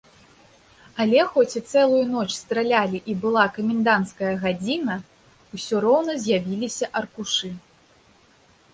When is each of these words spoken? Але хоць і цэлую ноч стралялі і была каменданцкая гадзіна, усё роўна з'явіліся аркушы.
Але 1.03 1.19
хоць 1.33 1.57
і 1.59 1.61
цэлую 1.71 1.99
ноч 2.13 2.25
стралялі 2.39 3.03
і 3.13 3.15
была 3.27 3.45
каменданцкая 3.59 4.33
гадзіна, 4.47 4.99
усё 5.59 5.75
роўна 5.89 6.21
з'явіліся 6.25 6.85
аркушы. 7.03 7.57